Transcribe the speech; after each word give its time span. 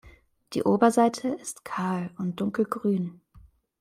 Die 0.53 0.63
Oberseite 0.63 1.27
ist 1.27 1.63
kahl 1.63 2.09
und 2.17 2.41
dunkelgrün. 2.41 3.21